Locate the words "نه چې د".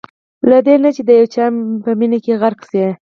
0.83-1.09